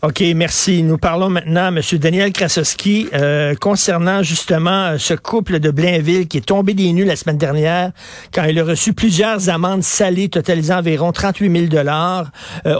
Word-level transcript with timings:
OK, 0.00 0.22
merci. 0.36 0.84
Nous 0.84 0.96
parlons 0.96 1.28
maintenant 1.28 1.64
à 1.64 1.68
M. 1.68 1.80
Daniel 1.94 2.32
Krasowski 2.32 3.08
euh, 3.14 3.56
concernant 3.56 4.22
justement 4.22 4.90
euh, 4.90 4.96
ce 4.98 5.12
couple 5.14 5.58
de 5.58 5.72
Blainville 5.72 6.28
qui 6.28 6.36
est 6.36 6.46
tombé 6.46 6.72
des 6.72 6.92
nues 6.92 7.04
la 7.04 7.16
semaine 7.16 7.36
dernière 7.36 7.90
quand 8.32 8.44
il 8.44 8.60
a 8.60 8.64
reçu 8.64 8.92
plusieurs 8.92 9.48
amendes 9.48 9.82
salées 9.82 10.28
totalisant 10.28 10.78
environ 10.78 11.10
38 11.10 11.70
000 11.70 11.84
euh, 11.84 12.24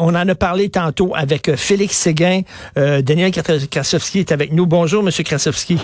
On 0.00 0.14
en 0.14 0.28
a 0.28 0.34
parlé 0.36 0.68
tantôt 0.68 1.12
avec 1.16 1.48
euh, 1.48 1.56
Félix 1.56 1.96
Séguin. 1.96 2.42
Euh, 2.76 3.02
Daniel 3.02 3.32
Krasowski 3.32 4.20
est 4.20 4.30
avec 4.30 4.52
nous. 4.52 4.66
Bonjour, 4.66 5.02
M. 5.02 5.10
Krasowski. 5.24 5.78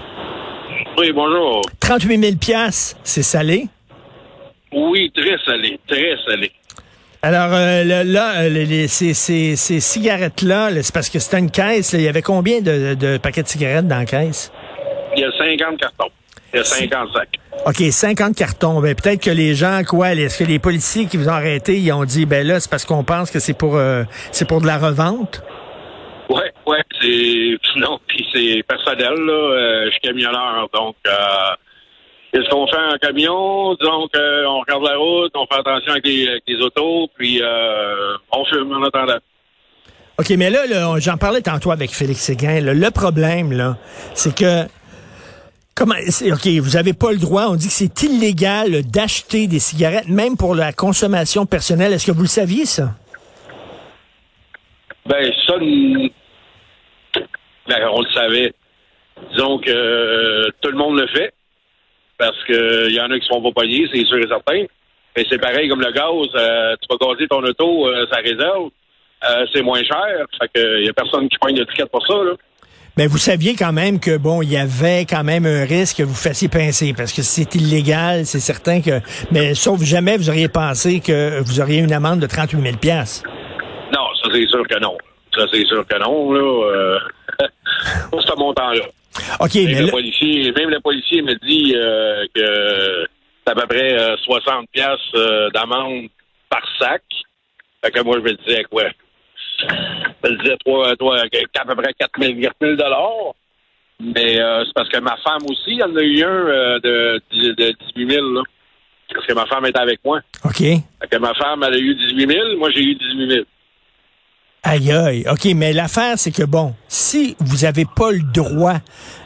Oui, 0.98 1.10
bonjour. 1.12 1.62
38 1.80 2.23
000 2.23 2.37
piastres, 2.37 2.96
c'est 3.02 3.24
salé? 3.24 3.66
Oui, 4.73 5.10
très 5.12 5.37
salé, 5.45 5.80
très 5.88 6.16
salé. 6.29 6.52
Alors 7.27 7.55
euh, 7.55 7.84
là, 7.84 8.05
là, 8.05 8.42
euh, 8.42 8.48
les- 8.51 8.66
les- 8.66 8.87
ces, 8.87 9.14
ces- 9.14 9.56
ces 9.56 9.80
cigarettes-là, 9.80 10.69
là, 10.70 10.82
c'est 10.82 10.92
parce 10.92 11.09
que 11.09 11.19
c'était 11.19 11.38
une 11.38 11.51
caisse. 11.51 11.95
là. 11.95 11.98
il 11.98 12.05
y 12.05 12.09
avait 12.09 12.20
combien 12.20 12.60
de, 12.60 12.92
de 12.92 13.16
paquets 13.16 13.42
de 13.42 13.48
cigarettes 13.48 13.88
dans 13.88 13.96
la 13.96 14.05
caisse? 14.05 14.52
Il 15.16 15.23
y 15.23 15.24
a 15.24 15.30
50 15.32 15.80
cartons. 15.80 16.10
Il 16.52 16.59
y 16.59 16.60
a 16.60 16.65
50 16.65 17.09
sacs. 17.15 17.30
OK, 17.65 17.77
50 17.91 18.37
cartons. 18.37 18.79
Ben, 18.82 18.95
peut-être 18.95 19.23
que 19.23 19.30
les 19.30 19.55
gens, 19.55 19.80
quoi, 19.88 20.12
est-ce 20.12 20.45
que 20.45 20.45
les 20.45 20.59
policiers 20.59 21.06
qui 21.06 21.16
vous 21.16 21.29
ont 21.30 21.32
arrêté, 21.32 21.79
ils 21.79 21.92
ont 21.92 22.05
dit, 22.05 22.27
ben 22.27 22.46
là, 22.46 22.60
c'est 22.60 22.70
parce 22.70 22.84
qu'on 22.84 23.05
pense 23.05 23.30
que 23.30 23.38
c'est 23.38 23.56
pour, 23.56 23.77
euh, 23.77 24.04
c'est 24.30 24.46
pour 24.46 24.60
de 24.60 24.66
la 24.66 24.77
revente? 24.77 25.43
Ouais, 26.29 26.52
ouais, 26.66 26.82
c'est. 27.01 27.56
Non, 27.80 27.98
puis 28.06 28.24
c'est 28.34 28.62
personnel, 28.68 29.15
là. 29.15 29.32
euh, 29.32 29.84
je 29.87 29.91
suis 29.93 30.01
camionneur, 30.01 30.68
donc. 30.74 30.95
Euh, 32.35 32.38
Qu'est-ce 32.38 32.51
qu'on 32.51 32.66
fait 32.66 32.77
en 32.77 32.99
camion? 32.99 33.74
Donc, 33.74 34.10
euh, 34.16 34.45
on 34.46 34.60
regarde 34.60 34.85
la 34.85 34.96
route, 34.96 35.32
on 35.35 35.46
fait 35.46 35.60
attention 35.60 35.93
avec 35.93 36.07
les, 36.07 36.29
avec 36.29 36.43
les 36.46 36.57
autos, 36.57 37.09
puis 37.16 37.40
euh, 37.43 38.16
on 38.32 38.45
fume 38.46 38.73
en 38.73 38.82
attendant. 38.82 39.18
OK, 40.18 40.30
mais 40.30 40.51
là, 40.51 40.60
j'en 40.99 41.16
parlais 41.16 41.40
tantôt 41.40 41.73
avec 41.73 41.90
Félix 41.90 42.21
Séguin. 42.21 42.60
là. 42.60 42.73
le 42.73 42.90
problème, 42.90 43.52
là, 43.52 43.77
c'est 44.15 44.35
que 44.35 44.66
Comment, 45.77 45.96
OK, 45.96 46.46
vous 46.62 46.77
avez 46.77 46.93
pas 46.93 47.10
le 47.10 47.18
droit. 47.18 47.46
On 47.49 47.57
dit 47.57 47.66
que 47.66 47.73
c'est 47.73 48.02
illégal 48.05 48.82
d'acheter 48.85 49.49
des 49.49 49.59
cigarettes, 49.59 50.07
même 50.09 50.37
pour 50.37 50.55
la 50.55 50.73
consommation 50.73 51.46
personnelle. 51.46 51.93
Est-ce 51.93 52.07
que 52.07 52.12
vous 52.12 52.23
le 52.23 52.29
saviez, 52.29 52.65
ça? 52.65 52.90
Ben, 55.07 55.32
ça, 55.46 55.55
ben, 57.68 57.88
on 57.93 58.02
le 58.02 58.10
savait. 58.15 58.52
Disons 59.32 59.59
que 59.59 59.71
euh, 59.71 60.49
tout 60.60 60.71
le 60.71 60.79
monde 60.79 60.96
le 60.96 61.09
fait. 61.09 61.35
Parce 62.18 62.43
que 62.45 62.88
il 62.88 62.95
y 62.95 63.01
en 63.01 63.10
a 63.10 63.18
qui 63.18 63.26
se 63.26 63.32
font 63.32 63.43
pas 63.43 63.60
pogner, 63.62 63.87
c'est 63.93 64.04
sûr 64.06 64.19
et 64.19 64.28
certain. 64.28 64.65
Mais 65.16 65.25
c'est 65.31 65.38
pareil 65.38 65.69
comme 65.69 65.81
le 65.81 65.93
gaz. 65.93 66.28
euh, 66.34 66.75
tu 66.81 66.88
vas 66.91 67.12
gazer 67.12 67.28
ton 67.28 67.43
auto, 67.43 67.88
euh, 67.88 68.06
ça 68.10 68.19
réserve. 68.19 68.71
Euh, 69.28 69.47
c'est 69.53 69.62
moins 69.62 69.82
cher. 69.82 70.26
Fait 70.41 70.48
que 70.53 70.81
il 70.81 70.87
y 70.87 70.88
a 70.88 70.93
personne 70.93 71.28
qui 71.28 71.38
pogne 71.38 71.54
d'étiquette 71.54 71.91
pour 71.91 72.06
ça, 72.06 72.15
là. 72.15 72.32
Ben, 72.97 73.09
vous 73.09 73.19
saviez 73.19 73.56
quand 73.56 73.72
même 73.72 73.98
que, 73.98 74.16
bon, 74.16 74.41
il 74.41 74.53
y 74.53 74.56
avait 74.56 75.04
quand 75.04 75.25
même 75.25 75.47
un 75.47 75.65
risque 75.65 75.97
que 75.97 76.03
vous 76.04 76.15
fassiez 76.15 76.48
pincer, 76.48 76.94
parce 76.97 77.12
que 77.12 77.22
c'est 77.22 77.53
illégal, 77.56 78.25
c'est 78.25 78.38
certain 78.38 78.81
que, 78.81 79.00
mais 79.32 79.54
sauf 79.54 79.82
jamais 79.82 80.16
vous 80.16 80.28
auriez 80.28 80.49
pensé 80.49 81.00
que 81.00 81.43
vous 81.43 81.60
auriez 81.60 81.81
une 81.81 81.93
amende 81.93 82.21
de 82.21 82.26
38 82.26 82.62
000 82.62 82.76
piastres. 82.76 83.28
Non, 83.93 84.06
ça 84.22 84.28
c'est 84.32 84.47
sûr 84.47 84.65
que 84.69 84.78
non. 84.78 84.97
Ça 85.37 85.44
c'est 85.53 85.66
sûr 85.66 85.84
que 85.84 85.99
non, 85.99 86.32
là. 86.32 86.99
Pour 88.12 88.22
ce 88.22 88.37
montant-là. 88.38 88.84
OK, 89.41 89.55
Même 89.55 89.67
mais 89.67 89.83
le 89.83 89.91
policier, 89.91 90.53
même 90.53 90.71
le 90.71 90.81
policier 90.81 91.22
me 91.22 91.34
dit 91.47 91.75
euh, 91.77 92.25
que 92.34 93.06
c'est 93.44 93.53
à 93.53 93.55
peu 93.55 93.67
près 93.67 94.00
euh, 94.00 94.17
60 94.17 94.69
pièces 94.71 95.53
d'amende 95.53 96.09
par 96.49 96.62
sac. 96.79 97.03
Fait 97.84 97.91
que 97.91 98.01
moi, 98.01 98.17
je 98.19 98.23
me 98.23 98.37
disais 98.45 98.65
quoi? 98.65 98.84
Je 99.59 100.31
me 100.31 100.39
disais, 100.39 100.57
toi, 100.65 100.97
toi, 100.97 101.19
à 101.21 101.65
peu 101.65 101.75
près 101.77 101.93
4 101.99 102.11
000, 102.21 102.41
4 102.41 102.55
000 102.61 102.77
dollars. 102.77 103.34
Mais 104.01 104.41
euh, 104.41 104.65
c'est 104.65 104.73
parce 104.75 104.89
que 104.89 104.99
ma 104.99 105.17
femme 105.19 105.45
aussi, 105.49 105.79
elle 105.79 105.91
en 105.91 105.97
a 105.97 106.03
eu 106.03 106.23
un 106.23 106.29
euh, 106.29 106.79
de, 106.81 107.23
de 107.33 107.75
18 107.95 108.11
000, 108.11 108.33
là. 108.33 108.43
Parce 109.13 109.27
que 109.27 109.34
ma 109.34 109.47
femme 109.47 109.67
était 109.67 109.81
avec 109.81 110.01
moi. 110.05 110.21
OK. 110.45 110.59
Fait 110.59 111.09
que 111.11 111.17
ma 111.19 111.34
femme, 111.34 111.63
elle 111.67 111.75
a 111.75 111.79
eu 111.79 111.95
18 111.95 112.31
000, 112.33 112.57
moi, 112.57 112.71
j'ai 112.71 112.83
eu 112.83 112.95
18 112.95 113.31
000. 113.31 113.45
Aïe, 114.67 114.91
aïe. 114.93 115.25
OK, 115.31 115.45
mais 115.55 115.75
l'affaire, 115.75 116.15
c'est 116.19 116.31
que, 116.31 116.43
bon, 116.43 116.75
si 116.89 117.37
vous 117.41 117.67
avez 117.67 117.85
pas 117.85 118.11
le 118.13 118.23
droit 118.23 118.77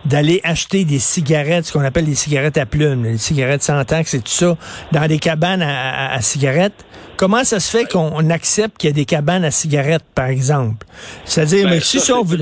d'aller 0.04 0.41
acheter 0.43 0.84
des 0.84 0.99
cigarettes, 0.99 1.66
ce 1.66 1.72
qu'on 1.72 1.84
appelle 1.84 2.06
des 2.06 2.16
cigarettes 2.16 2.59
à 2.59 2.66
plumes, 2.66 3.04
les 3.04 3.19
cigarettes 3.19 3.62
sans 3.62 3.84
taxe 3.84 4.15
et 4.15 4.19
tout 4.21 4.26
ça, 4.32 4.56
dans 4.91 5.06
des 5.06 5.19
cabanes 5.21 5.62
à, 5.62 6.09
à- 6.09 6.15
à 6.15 6.21
cigarettes, 6.22 6.84
comment 7.16 7.44
ça 7.44 7.60
se 7.60 7.71
fait 7.71 7.88
qu'on 7.88 8.31
accepte 8.31 8.78
qu'il 8.78 8.91
y 8.91 8.93
a 8.93 8.94
des 8.94 9.04
cabanes 9.04 9.44
à 9.44 9.53
cigarettes, 9.53 10.04
par 10.12 10.26
exemple? 10.26 10.84
C'est-à-dire, 11.25 11.65
Ben, 11.69 11.75
mais 11.75 11.81
si, 11.81 12.00
ça, 12.00 12.16
on 12.19 12.22
vous, 12.25 12.37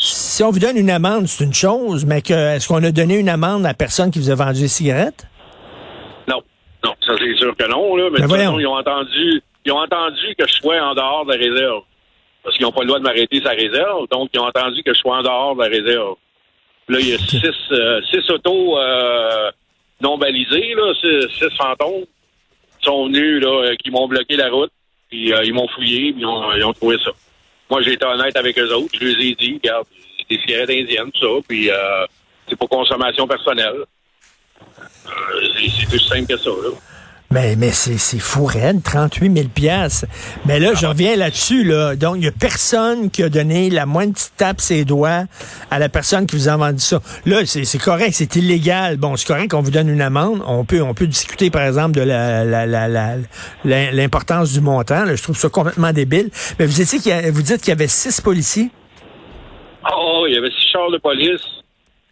si 0.00 0.42
on 0.42 0.50
vous 0.50 0.58
donne 0.58 0.76
une 0.76 0.90
amende, 0.90 1.28
c'est 1.28 1.44
une 1.44 1.54
chose, 1.54 2.04
mais 2.04 2.22
que 2.22 2.34
est-ce 2.56 2.66
qu'on 2.66 2.82
a 2.82 2.90
donné 2.90 3.18
une 3.18 3.28
amende 3.28 3.64
à 3.66 3.68
la 3.68 3.74
personne 3.74 4.10
qui 4.10 4.18
vous 4.18 4.30
a 4.30 4.34
vendu 4.34 4.62
des 4.62 4.68
cigarettes? 4.68 5.26
Non, 6.26 6.40
non, 6.84 6.90
ça 7.06 7.12
c'est 7.20 7.36
sûr 7.38 7.54
que 7.56 7.70
non, 7.70 7.94
là. 7.94 8.08
Mais 8.12 8.18
Ben 8.18 8.26
de 8.26 8.28
toute 8.28 8.36
façon, 8.36 8.52
voyons. 8.52 8.58
ils 8.58 8.66
ont 8.66 8.78
entendu, 8.78 9.42
ils 9.64 9.70
ont 9.72 9.78
entendu 9.78 10.34
que 10.36 10.44
je 10.48 10.52
sois 10.54 10.80
en 10.82 10.94
dehors 10.96 11.24
de 11.24 11.32
la 11.34 11.38
réserve. 11.38 11.82
Parce 12.42 12.56
qu'ils 12.56 12.66
n'ont 12.66 12.72
pas 12.72 12.80
le 12.80 12.88
droit 12.88 12.98
de 12.98 13.04
m'arrêter 13.04 13.40
sa 13.40 13.50
réserve, 13.50 14.08
donc 14.10 14.30
ils 14.34 14.40
ont 14.40 14.46
entendu 14.46 14.82
que 14.82 14.92
je 14.92 14.98
sois 14.98 15.18
en 15.18 15.22
dehors 15.22 15.54
de 15.54 15.62
la 15.62 15.68
réserve. 15.68 16.16
Là, 16.88 16.98
il 16.98 17.08
y 17.08 17.14
a 17.14 17.18
six, 17.18 17.40
euh, 17.70 18.00
six 18.10 18.28
autos 18.30 18.78
euh, 18.78 19.50
non 20.00 20.18
balisées, 20.18 20.74
là, 20.74 20.92
six, 21.00 21.38
six 21.38 21.56
fantômes 21.56 22.04
qui 22.80 22.84
sont 22.84 23.06
venus, 23.06 23.40
là, 23.42 23.48
euh, 23.48 23.76
qui 23.76 23.90
m'ont 23.90 24.08
bloqué 24.08 24.36
la 24.36 24.50
route, 24.50 24.72
puis 25.08 25.32
euh, 25.32 25.44
ils 25.44 25.54
m'ont 25.54 25.68
fouillé, 25.68 26.12
puis 26.12 26.22
ils 26.22 26.26
ont, 26.26 26.52
ils 26.54 26.64
ont 26.64 26.72
trouvé 26.72 26.96
ça. 27.04 27.12
Moi, 27.70 27.80
j'ai 27.82 27.92
été 27.92 28.04
honnête 28.04 28.36
avec 28.36 28.58
eux 28.58 28.72
autres, 28.74 28.92
je 29.00 29.04
les 29.04 29.28
ai 29.28 29.34
dit, 29.36 29.60
regarde, 29.62 29.86
c'est 30.18 30.36
des 30.36 30.42
cigarettes 30.42 30.70
indiennes, 30.70 31.12
tout 31.12 31.20
ça, 31.20 31.44
puis 31.46 31.70
euh, 31.70 32.06
c'est 32.48 32.56
pour 32.56 32.68
consommation 32.68 33.26
personnelle. 33.28 33.84
Euh, 35.06 35.10
c'est 35.56 35.70
c'est 35.70 35.88
plus 35.88 36.00
simple 36.00 36.26
que 36.26 36.36
ça, 36.36 36.50
là. 36.50 36.70
Mais, 37.32 37.56
mais 37.56 37.70
c'est, 37.70 37.96
fou 38.18 38.44
raide, 38.44 38.82
38 38.82 39.34
000 39.34 39.48
piastres. 39.48 40.04
Mais 40.44 40.60
là, 40.60 40.74
je 40.74 40.84
reviens 40.84 41.16
là-dessus, 41.16 41.64
là. 41.64 41.96
Donc, 41.96 42.16
il 42.18 42.24
y 42.24 42.28
a 42.28 42.30
personne 42.32 43.10
qui 43.10 43.22
a 43.22 43.30
donné 43.30 43.70
la 43.70 43.86
moindre 43.86 44.12
petite 44.12 44.34
tape 44.36 44.60
ses 44.60 44.84
doigts 44.84 45.24
à 45.70 45.78
la 45.78 45.88
personne 45.88 46.26
qui 46.26 46.36
vous 46.36 46.48
a 46.48 46.56
vendu 46.58 46.80
ça. 46.80 47.00
Là, 47.24 47.46
c'est, 47.46 47.78
correct, 47.78 48.12
c'est 48.12 48.36
illégal. 48.36 48.98
Bon, 48.98 49.16
c'est 49.16 49.26
correct 49.26 49.48
qu'on 49.52 49.62
vous 49.62 49.70
donne 49.70 49.88
une 49.88 50.02
amende. 50.02 50.42
On 50.46 50.66
peut, 50.66 50.82
on 50.82 50.92
peut 50.92 51.06
discuter, 51.06 51.48
par 51.50 51.62
exemple, 51.62 51.92
de 51.96 52.02
la, 52.02 52.44
la, 52.44 52.66
la, 52.66 52.88
la- 52.88 53.90
l'importance 53.92 54.52
du 54.52 54.60
montant. 54.60 55.04
là. 55.06 55.16
Je 55.16 55.22
trouve 55.22 55.36
ça 55.38 55.48
complètement 55.48 55.92
débile. 55.94 56.28
Mais 56.58 56.66
vous 56.66 56.82
étiez 56.82 57.30
vous 57.30 57.42
dites 57.42 57.60
qu'il 57.62 57.68
y 57.70 57.72
avait 57.72 57.88
six 57.88 58.20
policiers? 58.20 58.70
Oh, 59.90 60.26
il 60.28 60.34
y 60.34 60.36
avait 60.36 60.50
six 60.50 60.70
chars 60.70 60.90
de 60.90 60.98
police. 60.98 61.40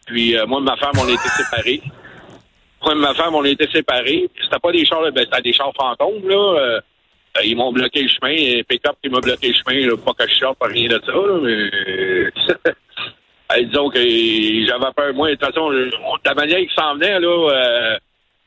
Puis 0.07 0.35
euh, 0.37 0.47
moi 0.47 0.61
et 0.61 0.65
ma 0.65 0.77
femme, 0.79 0.93
on 0.99 1.07
a 1.07 1.11
été 1.11 1.29
séparés. 1.37 1.83
Moi 2.83 2.93
et 2.95 2.97
ma 2.99 3.15
femme, 3.15 3.35
on 3.35 3.45
a 3.45 3.49
été 3.49 3.69
séparés. 3.73 4.29
C'était 4.43 4.59
pas 4.59 4.73
des 4.73 4.85
chars, 4.85 5.03
ben, 5.13 5.25
c'était 5.25 5.43
des 5.43 5.53
chars 5.53 5.73
fantômes, 5.79 6.27
là. 6.29 6.37
Euh, 6.37 6.81
euh, 7.39 7.41
ils 7.45 7.57
m'ont 7.57 7.73
bloqué 7.73 8.03
le 8.03 8.09
chemin. 8.09 8.33
Et 8.33 8.65
pick-up 8.65 8.97
qui 9.03 9.09
m'a 9.11 9.21
bloqué 9.21 9.49
le 9.49 9.55
chemin, 9.55 9.87
là, 9.87 9.97
pas 9.97 10.13
que 10.15 10.29
je 10.31 10.35
sorte, 10.37 10.59
pas 10.59 10.67
rien 10.67 10.89
de 10.89 11.01
ça, 11.05 11.13
là, 11.13 11.39
mais... 11.43 12.73
Euh, 13.53 13.65
disons 13.65 13.89
que 13.91 13.99
j'avais 13.99 14.93
peur. 14.95 15.13
Moi, 15.13 15.31
de 15.31 15.35
toute 15.35 15.45
façon, 15.47 15.71
la 16.25 16.35
manière 16.35 16.59
qu'il 16.59 16.71
s'en 16.71 16.95
venait, 16.95 17.19
là, 17.19 17.27
euh, 17.51 17.97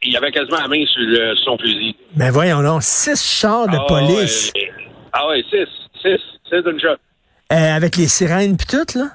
il 0.02 0.16
avait 0.16 0.32
quasiment 0.32 0.60
la 0.62 0.70
main 0.70 0.86
sur, 0.86 1.02
le- 1.02 1.36
sur 1.36 1.44
son 1.44 1.58
fusil. 1.58 1.94
Ben 2.16 2.32
voyons 2.32 2.64
donc, 2.64 2.84
six 2.84 3.22
chars 3.22 3.68
de 3.68 3.76
Ah, 3.76 3.86
police. 3.86 4.54
ouais. 4.56 4.72
ah 5.12 5.28
ouais, 5.28 5.44
six. 5.50 5.68
Six. 6.02 6.22
Six 6.50 6.64
d'une 6.64 6.80
shot. 6.80 6.96
Euh, 7.52 7.76
avec 7.76 7.98
les 7.98 8.08
sirènes 8.08 8.56
tout, 8.56 8.98
là? 8.98 9.08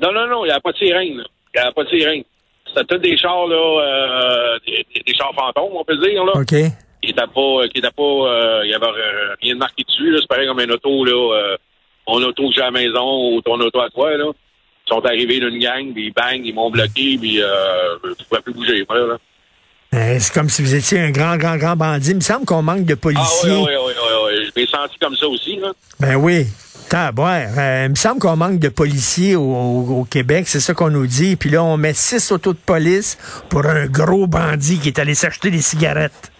Non, 0.00 0.12
non, 0.12 0.28
non, 0.28 0.44
il 0.44 0.50
n'y 0.50 0.54
a 0.54 0.60
pas 0.60 0.70
de 0.70 0.76
sirène. 0.78 1.16
là. 1.16 1.24
Il 1.56 1.60
n'y 1.62 1.66
a 1.66 1.72
pas 1.72 1.82
de 1.82 1.88
sirène. 1.88 2.22
C'était 2.68 2.84
tous 2.84 2.98
des 2.98 3.16
chars, 3.16 3.46
là, 3.46 3.56
euh, 3.56 4.58
des, 4.66 4.84
des 5.06 5.14
chars 5.14 5.32
fantômes, 5.34 5.72
on 5.74 5.84
peut 5.84 5.96
dire, 5.96 6.24
là. 6.24 6.32
OK. 6.34 6.46
Qui 7.00 7.06
n'étaient 7.08 7.22
pas, 7.32 7.68
qui 7.72 7.78
étaient 7.78 7.90
pas, 7.96 8.02
euh, 8.02 8.60
il 8.64 8.70
y 8.70 8.74
avait 8.74 8.86
euh, 8.86 9.34
rien 9.40 9.54
de 9.54 9.58
marqué 9.58 9.82
dessus, 9.84 10.10
là. 10.10 10.18
C'est 10.20 10.28
pareil 10.28 10.46
comme 10.48 10.58
un 10.60 10.70
auto, 10.70 11.04
là, 11.04 11.12
euh, 11.36 11.56
mon 12.06 12.22
auto 12.22 12.48
que 12.48 12.54
j'ai 12.54 12.60
à 12.62 12.66
la 12.66 12.70
maison 12.72 13.32
ou 13.34 13.40
ton 13.42 13.58
auto 13.60 13.80
à 13.80 13.88
toi, 13.90 14.16
là. 14.16 14.26
Ils 14.86 14.94
sont 14.94 15.04
arrivés 15.04 15.38
d'une 15.40 15.58
gang, 15.58 15.92
puis 15.92 16.10
bang, 16.10 16.40
ils 16.44 16.54
m'ont 16.54 16.70
bloqué, 16.70 17.18
puis 17.20 17.42
euh, 17.42 17.96
je 18.04 18.24
pouvais 18.24 18.40
plus 18.42 18.54
bouger, 18.54 18.84
moi, 18.88 18.98
là. 18.98 19.16
Euh, 19.94 20.16
c'est 20.18 20.34
comme 20.34 20.50
si 20.50 20.60
vous 20.60 20.74
étiez 20.74 21.00
un 21.00 21.10
grand, 21.10 21.38
grand, 21.38 21.56
grand 21.56 21.74
bandit. 21.74 22.10
Il 22.10 22.16
me 22.16 22.20
semble 22.20 22.44
qu'on 22.44 22.60
manque 22.60 22.84
de 22.84 22.92
Ah 22.92 22.96
policiers. 22.96 23.50
oui, 23.52 23.64
oui, 23.68 23.74
oui, 23.86 23.92
oui, 23.96 24.32
oui. 24.38 24.44
Je 24.54 24.60
m'ai 24.60 24.66
senti 24.66 24.98
comme 24.98 25.16
ça 25.16 25.26
aussi, 25.26 25.56
là. 25.56 25.72
Ben 25.98 26.16
oui. 26.16 26.44
Taboire. 26.88 27.48
Euh, 27.58 27.84
il 27.86 27.90
me 27.90 27.94
semble 27.94 28.18
qu'on 28.20 28.36
manque 28.36 28.58
de 28.58 28.68
policiers 28.68 29.36
au, 29.36 29.42
au- 29.42 30.00
au 30.00 30.04
Québec, 30.04 30.48
c'est 30.48 30.60
ça 30.60 30.74
qu'on 30.74 30.90
nous 30.90 31.06
dit. 31.06 31.36
Puis 31.36 31.50
là, 31.50 31.62
on 31.62 31.76
met 31.76 31.92
six 31.94 32.32
autos 32.32 32.52
de 32.52 32.58
police 32.58 33.18
pour 33.48 33.66
un 33.66 33.86
gros 33.86 34.26
bandit 34.26 34.78
qui 34.78 34.88
est 34.88 34.98
allé 34.98 35.14
s'acheter 35.14 35.50
des 35.50 35.60
cigarettes. 35.60 36.32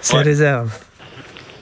C'est 0.00 0.16
Ouais. 0.16 0.22
réserve. 0.22 0.70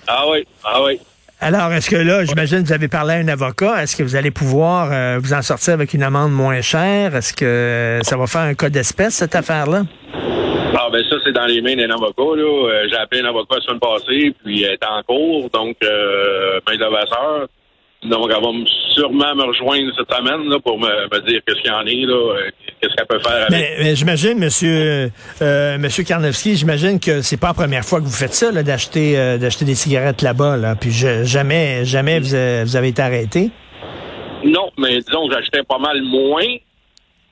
Ah 0.07 0.25
oui, 0.31 0.47
ah 0.65 0.83
oui. 0.85 1.01
Alors, 1.41 1.73
est-ce 1.73 1.91
que 1.91 1.97
là, 1.97 2.25
j'imagine 2.25 2.63
que 2.63 2.69
vous 2.69 2.73
avez 2.73 2.89
parlé 2.89 3.15
à 3.15 3.17
un 3.19 3.29
avocat, 3.29 3.83
est-ce 3.83 3.97
que 3.97 4.03
vous 4.03 4.17
allez 4.17 4.31
pouvoir 4.31 4.89
euh, 4.93 5.19
vous 5.23 5.35
en 5.35 5.43
sortir 5.43 5.75
avec 5.75 5.93
une 5.93 6.03
amende 6.03 6.33
moins 6.33 6.61
chère? 6.63 7.15
Est-ce 7.17 7.33
que 7.35 7.99
ça 8.03 8.17
va 8.17 8.27
faire 8.27 8.43
un 8.43 8.55
cas 8.55 8.71
d'espèce, 8.71 9.15
cette 9.15 9.35
affaire-là? 9.35 9.83
Ah 10.77 10.89
ben 10.93 11.03
ça, 11.09 11.17
c'est 11.25 11.33
dans 11.33 11.45
les 11.47 11.61
mains 11.61 11.77
d'un 11.77 11.91
avocat. 11.91 12.37
Là. 12.37 12.69
Euh, 12.69 12.87
J'ai 12.91 12.97
appelé 12.97 13.21
un 13.23 13.27
avocat 13.29 13.57
la 13.57 13.61
semaine 13.63 13.81
passée, 13.81 14.35
puis 14.43 14.63
elle 14.63 14.73
est 14.73 14.85
en 14.85 15.03
cours, 15.03 15.51
donc 15.51 15.77
euh, 15.85 16.61
main 16.67 16.77
de 16.77 16.91
Vasseur. 16.91 17.49
Donc, 18.05 18.31
elle 18.31 18.43
va 18.43 18.53
me- 18.53 18.67
sûrement 18.95 19.35
me 19.35 19.45
rejoindre 19.45 19.91
cette 19.97 20.13
semaine 20.13 20.49
là, 20.51 20.59
pour 20.61 20.79
me, 20.79 20.87
me 20.87 21.21
dire 21.27 21.41
qu'est-ce 21.47 21.63
qu'il 21.63 21.71
y 21.71 21.75
en 21.75 21.87
est, 21.87 22.07
là, 22.07 22.15
euh, 22.15 22.51
qu'est-ce 22.81 22.95
qu'elle 22.95 23.07
peut 23.07 23.19
faire 23.19 23.47
avec. 23.47 23.51
Mais, 23.51 23.77
mais 23.83 23.97
j'imagine, 23.97 24.39
monsieur, 24.39 25.11
euh, 25.43 25.79
monsieur 25.79 26.05
Karnowski, 26.05 26.55
j'imagine 26.57 27.01
que 27.01 27.23
c'est 27.23 27.39
pas 27.41 27.49
la 27.49 27.55
première 27.55 27.85
fois 27.85 28.01
que 28.01 28.05
vous 28.05 28.11
faites 28.13 28.35
ça, 28.35 28.53
là, 28.53 28.63
d'acheter, 28.63 29.19
euh, 29.19 29.39
d'acheter 29.39 29.65
des 29.65 29.75
cigarettes 29.75 30.21
là-bas, 30.23 30.57
là. 30.59 30.75
Puis 30.77 30.91
je- 30.91 31.25
jamais, 31.25 31.85
jamais 31.87 32.21
vous, 32.21 32.35
avez- 32.35 32.65
vous 32.65 32.77
avez 32.77 32.89
été 32.89 33.01
arrêté. 33.03 33.51
Non, 34.45 34.71
mais 34.77 34.99
disons 34.99 35.27
que 35.27 35.35
j'achetais 35.35 35.63
pas 35.63 35.79
mal 35.79 36.03
moins, 36.03 36.45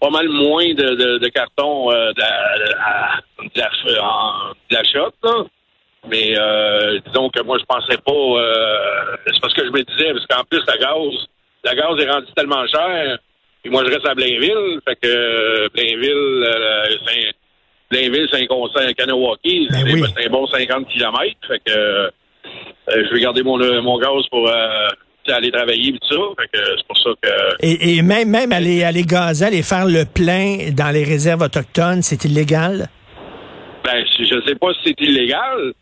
pas 0.01 0.09
mal 0.11 0.27
moins 0.31 0.65
de, 0.73 0.95
de, 0.95 1.19
de 1.19 1.29
cartons 1.29 1.93
euh, 1.93 2.13
de, 2.15 2.21
la- 2.21 2.57
de, 3.45 3.51
la- 3.61 4.03
en- 4.03 4.53
de 4.71 4.75
la 4.75 4.83
shot, 4.85 5.13
là. 5.23 5.45
Mais 6.11 6.35
euh, 6.37 6.99
disons 7.07 7.29
que 7.31 7.43
moi, 7.43 7.59
je 7.61 7.65
pensais 7.65 7.97
pas... 8.05 8.13
euh, 8.13 9.17
c'est 9.27 9.41
parce 9.41 9.55
que 9.55 9.65
je 9.65 9.71
me 9.71 9.83
disais, 9.85 10.13
parce 10.13 10.27
qu'en 10.27 10.45
plus, 10.45 10.63
la 10.67 10.77
gaz, 10.77 11.27
la 11.65 11.75
gaz 11.75 12.05
est 12.05 12.11
rendue 12.11 12.33
tellement 12.35 12.67
chère. 12.67 13.19
Puis 13.63 13.71
moi, 13.71 13.85
je 13.87 13.93
reste 13.93 14.07
à 14.07 14.15
Blainville. 14.15 14.81
Fait 14.87 14.97
que 14.97 15.07
euh, 15.09 15.69
Blainville, 15.73 16.45
euh, 16.49 16.85
Saint- 17.07 17.33
Blainville, 17.91 18.29
Saint-Constant, 18.33 18.81
Kanawaki, 18.97 19.69
Ben 19.71 19.85
c'est 19.87 19.93
oui. 19.93 20.03
un 20.27 20.31
bon 20.31 20.47
50 20.47 20.89
km. 20.89 21.19
Fait 21.47 21.61
que 21.65 22.11
je 22.89 23.15
vais 23.15 23.21
garder 23.21 23.43
mon, 23.45 23.57
mon 23.83 23.99
gaz 23.99 24.27
pour 24.31 24.49
euh, 24.49 24.89
aller 25.29 25.53
travailler 25.53 25.91
et 25.91 25.99
tout 25.99 26.09
ça. 26.11 26.21
Fait 26.43 26.49
que 26.59 26.65
c'est 26.79 26.87
pour 26.89 26.99
ça 26.99 27.11
que... 27.23 27.29
Et, 27.65 27.99
et 27.99 28.03
même, 28.03 28.29
même 28.29 28.51
aller, 28.51 28.83
aller 28.83 29.03
gazer, 29.05 29.47
aller 29.47 29.63
faire 29.63 29.87
le 29.87 30.05
plein 30.05 30.71
dans 30.73 30.91
les 30.93 31.05
réserves 31.05 31.43
autochtones, 31.43 32.03
c'est 32.03 32.25
illégal? 32.25 32.89
Ben, 33.85 34.05
je 34.19 34.41
sais 34.47 34.55
pas 34.57 34.73
si 34.75 34.81
c'est 34.97 35.01
illégal, 35.05 35.73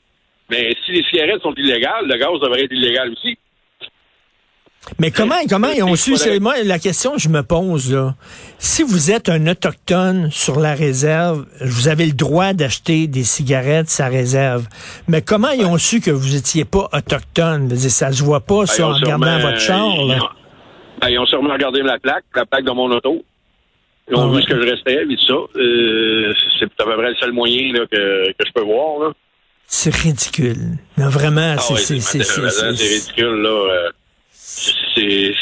mais 0.50 0.74
si 0.84 0.92
les 0.92 1.04
cigarettes 1.04 1.42
sont 1.42 1.54
illégales, 1.56 2.06
le 2.06 2.16
gaz 2.16 2.40
devrait 2.40 2.64
être 2.64 2.72
illégal 2.72 3.10
aussi. 3.12 3.36
Mais 4.98 5.10
comment, 5.10 5.36
comment 5.48 5.68
ils 5.68 5.82
ont 5.84 5.94
su? 5.94 6.16
C'est 6.16 6.40
moi 6.40 6.54
la 6.64 6.78
question 6.78 7.12
que 7.12 7.18
je 7.20 7.28
me 7.28 7.42
pose 7.42 7.92
là. 7.92 8.14
Si 8.58 8.82
vous 8.82 9.10
êtes 9.10 9.28
un 9.28 9.46
autochtone 9.46 10.30
sur 10.30 10.58
la 10.58 10.74
réserve, 10.74 11.46
vous 11.60 11.88
avez 11.88 12.06
le 12.06 12.12
droit 12.12 12.54
d'acheter 12.54 13.06
des 13.06 13.22
cigarettes 13.24 13.88
sa 13.90 14.08
réserve. 14.08 14.66
Mais 15.06 15.20
comment 15.20 15.50
ils 15.50 15.66
ont 15.66 15.76
su 15.76 16.00
que 16.00 16.10
vous 16.10 16.34
étiez 16.34 16.64
pas 16.64 16.88
autochtone? 16.94 17.68
Ça 17.76 18.10
se 18.10 18.22
voit 18.24 18.40
pas 18.40 18.60
Ben, 18.60 18.66
ça 18.66 18.88
en 18.88 18.94
regardant 18.94 19.38
votre 19.38 19.60
char. 19.60 19.86
Ils 19.98 20.08
Là. 20.08 20.24
ont, 20.24 20.28
ben, 21.02 21.08
ils 21.10 21.18
ont 21.18 21.26
sûrement 21.26 21.52
regardé 21.52 21.82
la 21.82 21.98
plaque, 21.98 22.24
la 22.34 22.46
plaque 22.46 22.64
de 22.64 22.70
mon 22.72 22.90
auto. 22.90 23.22
Ils 24.10 24.16
ont 24.16 24.22
Ah 24.22 24.28
vu 24.28 24.36
ouais. 24.36 24.42
ce 24.42 24.46
que 24.48 24.60
je 24.62 24.70
restais, 24.70 25.04
ça. 25.28 25.34
Euh, 25.60 26.32
c'est 26.58 26.64
à 26.64 26.84
peu 26.84 26.96
près 26.96 27.10
le 27.10 27.16
seul 27.16 27.32
moyen 27.32 27.72
là, 27.74 27.80
que, 27.86 28.28
que 28.32 28.46
je 28.46 28.52
peux 28.54 28.64
voir. 28.64 28.98
Là. 29.08 29.12
C'est 29.72 29.94
ridicule. 29.94 30.78
Non, 30.98 31.08
vraiment, 31.08 31.54
Ah 31.56 31.60
c'est 31.60 31.74
ouais, 31.74 31.78
c'est- 31.80 32.00
c'est- 32.00 32.24
c'est- 32.24 32.50
c'est 32.50 32.74
c'est- 32.76 32.88
ridicule. 32.88 33.40
Là. 33.42 33.48
Euh, 33.50 33.90
c'est, 34.34 35.32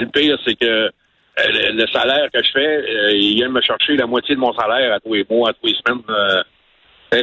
le 0.00 0.06
pire, 0.12 0.36
c'est 0.44 0.56
que 0.56 0.66
euh, 0.66 0.88
le, 1.38 1.72
le 1.80 1.86
salaire 1.92 2.26
que 2.34 2.42
je 2.42 2.50
fais, 2.52 2.66
euh, 2.66 3.12
il 3.12 3.36
vient 3.36 3.48
me 3.48 3.60
chercher 3.62 3.96
la 3.96 4.06
moitié 4.06 4.34
de 4.34 4.40
mon 4.40 4.52
salaire 4.52 4.92
à 4.94 4.98
tous 4.98 5.14
les 5.14 5.24
mois, 5.30 5.50
à 5.50 5.52
tous 5.52 5.66
les 5.68 5.74
semaines. 5.74 6.02
euh, 6.10 6.42
hein. 7.12 7.22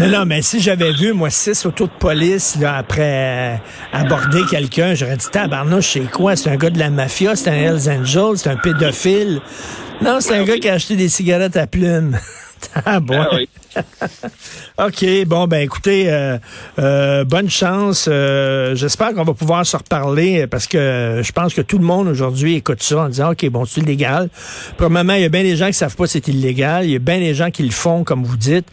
Non, 0.00 0.06
non, 0.08 0.24
mais 0.26 0.42
si 0.42 0.60
j'avais 0.60 0.92
vu, 0.92 1.14
moi, 1.14 1.30
six 1.30 1.64
autos 1.64 1.86
de 1.86 1.92
police, 1.98 2.56
là, 2.60 2.76
après 2.76 3.56
euh, 3.56 3.56
aborder 3.98 4.42
quelqu'un, 4.50 4.94
j'aurais 4.94 5.16
dit, 5.16 5.30
tabarnouche, 5.32 5.86
c'est 5.94 6.10
quoi? 6.10 6.36
C'est 6.36 6.50
un 6.50 6.56
gars 6.56 6.70
de 6.70 6.78
la 6.78 6.90
mafia, 6.90 7.34
c'est 7.36 7.48
un 7.50 7.54
Hells 7.54 7.88
Angels, 7.90 8.36
c'est 8.36 8.50
un 8.50 8.56
pédophile. 8.56 9.40
Non, 10.02 10.20
c'est 10.20 10.34
un 10.36 10.44
gars 10.44 10.58
qui 10.58 10.68
a 10.68 10.74
acheté 10.74 10.94
des 10.94 11.08
cigarettes 11.08 11.56
à 11.56 11.66
plumes. 11.66 12.18
ah 12.86 13.00
bon. 13.00 13.20
Ah 13.20 13.28
oui. 13.34 13.48
OK, 14.78 15.26
bon, 15.26 15.46
ben 15.46 15.62
écoutez, 15.62 16.10
euh, 16.10 16.38
euh, 16.78 17.24
bonne 17.24 17.50
chance. 17.50 18.08
Euh, 18.10 18.74
J'espère 18.74 19.14
qu'on 19.14 19.24
va 19.24 19.34
pouvoir 19.34 19.64
se 19.66 19.76
reparler 19.76 20.46
parce 20.46 20.66
que 20.66 21.20
je 21.22 21.32
pense 21.32 21.54
que 21.54 21.60
tout 21.60 21.78
le 21.78 21.84
monde 21.84 22.08
aujourd'hui 22.08 22.56
écoute 22.56 22.82
ça 22.82 23.00
en 23.02 23.08
disant, 23.08 23.32
OK, 23.32 23.48
bon, 23.50 23.64
c'est 23.64 23.80
illégal. 23.80 24.28
Premièrement, 24.76 25.14
il 25.14 25.22
y 25.22 25.24
a 25.24 25.28
bien 25.28 25.42
des 25.42 25.56
gens 25.56 25.66
qui 25.66 25.74
savent 25.74 25.96
pas 25.96 26.04
que 26.04 26.10
c'est 26.10 26.28
illégal. 26.28 26.84
Il 26.84 26.92
y 26.92 26.96
a 26.96 27.00
bien 27.00 27.18
des 27.18 27.34
gens 27.34 27.50
qui 27.50 27.62
le 27.62 27.70
font, 27.70 28.04
comme 28.04 28.24
vous 28.24 28.36
dites. 28.36 28.66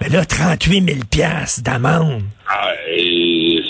Mais 0.00 0.08
là, 0.08 0.24
38 0.24 0.84
000 0.84 0.98
piastres 1.10 1.62
d'amende. 1.62 2.22
Ah, 2.48 2.72
et 2.90 3.62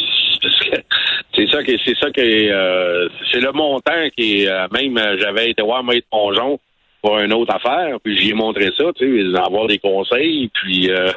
c'est 1.34 1.48
ça 1.48 1.62
que 1.62 1.72
c'est 1.84 1.96
ça 2.00 2.10
que 2.10 3.00
c'est 3.30 3.40
le 3.40 3.52
montant 3.52 3.92
qui 4.16 4.42
est 4.42 4.48
même 4.72 4.98
j'avais 5.20 5.50
été 5.50 5.62
voir 5.62 5.84
Maître 5.84 6.06
Ponjon 6.10 6.58
pour 7.02 7.18
une 7.18 7.32
autre 7.32 7.54
affaire, 7.54 7.98
puis 8.02 8.16
j'y 8.16 8.30
ai 8.30 8.34
montré 8.34 8.70
ça, 8.76 8.84
tu 8.96 9.32
sais, 9.32 9.38
avoir 9.38 9.66
des 9.66 9.78
conseils, 9.78 10.50
puis 10.54 10.90
euh, 10.90 11.10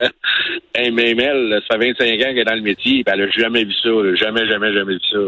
elle, 0.74 1.62
ça 1.68 1.78
fait 1.78 1.92
25 1.92 2.04
ans 2.04 2.18
qu'elle 2.18 2.38
est 2.38 2.44
dans 2.44 2.54
le 2.54 2.62
métier, 2.62 3.04
puis 3.04 3.14
elle 3.14 3.22
a 3.22 3.30
jamais 3.30 3.64
vu 3.64 3.72
ça, 3.82 3.88
là. 3.88 4.14
jamais, 4.14 4.46
jamais, 4.46 4.72
jamais 4.72 4.94
vu 4.94 5.00
ça. 5.10 5.18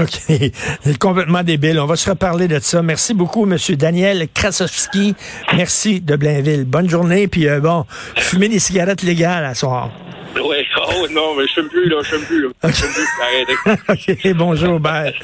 OK. 0.02 0.52
C'est 0.80 0.98
complètement 0.98 1.42
débile. 1.42 1.78
On 1.80 1.86
va 1.86 1.96
se 1.96 2.08
reparler 2.10 2.48
de 2.48 2.58
ça. 2.58 2.82
Merci 2.82 3.14
beaucoup, 3.14 3.44
Monsieur 3.46 3.76
Daniel 3.76 4.26
Krasowski. 4.34 5.14
Merci 5.56 6.00
de 6.00 6.16
Blainville. 6.16 6.64
Bonne 6.64 6.88
journée. 6.88 7.28
Puis 7.28 7.48
euh, 7.48 7.60
bon, 7.60 7.84
fumez 8.16 8.48
des 8.48 8.58
cigarettes 8.58 9.02
légales 9.02 9.44
à 9.44 9.54
soir. 9.54 9.90
Ouais, 10.44 10.64
oh 10.76 11.06
non, 11.10 11.34
mais 11.36 11.46
je 11.46 11.52
fume 11.54 11.68
plus, 11.68 11.88
là, 11.88 11.96
je 12.02 12.08
fume 12.08 12.24
plus, 12.26 12.42
là. 12.42 12.48
Je 12.64 12.68
fume 12.68 12.92
plus, 12.92 13.08
arrêtez. 13.22 14.26
OK. 14.32 14.36
Bonjour. 14.36 14.78
Bye. 14.78 15.14